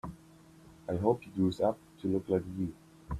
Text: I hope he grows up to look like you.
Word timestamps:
I 0.89 0.95
hope 0.95 1.21
he 1.21 1.29
grows 1.29 1.61
up 1.61 1.77
to 1.99 2.07
look 2.07 2.27
like 2.27 2.41
you. 2.57 2.73